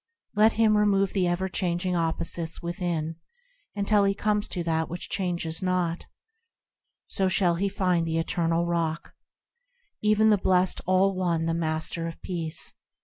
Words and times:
Let 0.33 0.53
him 0.53 0.75
remove 0.77 1.13
the 1.13 1.27
ever 1.27 1.47
changing 1.47 1.95
opposites 1.95 2.59
within 2.59 3.17
until 3.75 4.03
he 4.03 4.15
comes 4.15 4.47
to 4.47 4.63
that 4.63 4.89
which 4.89 5.11
changes 5.11 5.61
not; 5.61 6.05
So 7.05 7.27
shall 7.27 7.53
he 7.53 7.69
find 7.69 8.07
the 8.07 8.17
Eternal 8.17 8.65
Rock, 8.65 9.13
Even 10.01 10.31
the 10.31 10.39
blessed 10.39 10.81
All 10.87 11.13
One, 11.15 11.45
the 11.45 11.53
Master 11.53 12.07
of 12.07 12.19
peace. 12.23 12.73